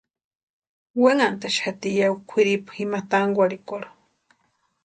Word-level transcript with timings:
Wenhantʼaxati 1.01 1.89
ya 1.99 2.07
kwʼiripu 2.29 2.71
ima 2.83 2.99
tankurhikwarhu. 3.09 3.93